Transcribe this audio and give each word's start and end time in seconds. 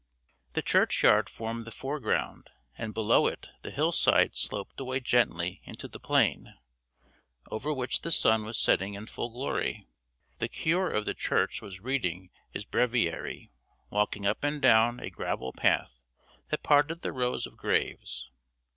The 0.53 0.63
churchyard 0.63 1.29
formed 1.29 1.63
the 1.63 1.71
foreground, 1.71 2.49
and 2.75 2.91
below 2.91 3.27
it 3.27 3.49
the 3.61 3.69
hill 3.69 3.91
side 3.91 4.35
sloped 4.35 4.79
away 4.79 4.99
gently 4.99 5.61
into 5.63 5.87
the 5.87 5.99
plain, 5.99 6.55
over 7.51 7.71
which 7.71 8.01
the 8.01 8.11
sun 8.11 8.43
was 8.43 8.57
setting 8.57 8.95
in 8.95 9.05
full 9.05 9.29
glory. 9.29 9.85
The 10.39 10.47
cure 10.49 10.89
of 10.89 11.05
the 11.05 11.13
church 11.13 11.61
was 11.61 11.81
reading 11.81 12.31
his 12.49 12.65
breviary, 12.65 13.51
walking 13.91 14.25
up 14.25 14.43
and 14.43 14.59
down 14.59 14.99
a 14.99 15.11
gravel 15.11 15.53
path 15.53 16.01
that 16.49 16.63
parted 16.63 17.03
the 17.03 17.11
rows 17.13 17.45
of 17.45 17.55
graves. 17.55 18.27